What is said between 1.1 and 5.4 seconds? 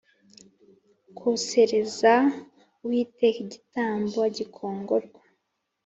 kosereza Uwiteka igitambo gikongorwa